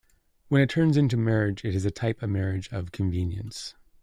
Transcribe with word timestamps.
When 0.47 0.63
it 0.63 0.69
turns 0.71 0.97
into 0.97 1.15
marriage 1.15 1.63
it 1.63 1.75
is 1.75 1.85
a 1.85 1.91
type 1.91 2.23
of 2.23 2.31
marriage 2.31 2.69
of 2.73 2.91
convenience. 2.91 3.75